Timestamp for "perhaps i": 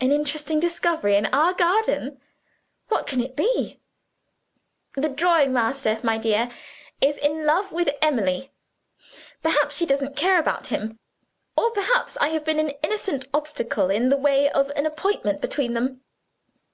11.72-12.28